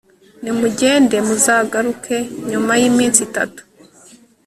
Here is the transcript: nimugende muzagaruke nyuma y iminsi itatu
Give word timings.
nimugende 0.41 1.15
muzagaruke 1.27 2.17
nyuma 2.49 2.73
y 2.81 2.83
iminsi 2.89 3.19
itatu 3.27 3.61